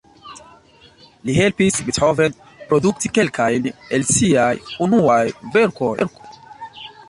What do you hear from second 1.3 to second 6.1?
helpis Beethoven produkti kelkajn el siaj unuaj verkoj.